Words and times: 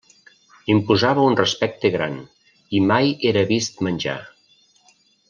Imposava 0.75 1.25
un 1.31 1.35
respecte 1.41 1.91
gran, 1.97 2.15
i 2.79 2.83
mai 2.93 3.13
era 3.33 3.45
vist 3.55 3.85
menjar. 3.89 4.19